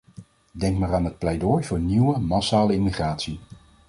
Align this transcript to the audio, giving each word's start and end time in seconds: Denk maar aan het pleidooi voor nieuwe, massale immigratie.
Denk 0.51 0.77
maar 0.79 0.93
aan 0.93 1.05
het 1.05 1.17
pleidooi 1.17 1.63
voor 1.63 1.79
nieuwe, 1.79 2.19
massale 2.19 2.73
immigratie. 2.73 3.39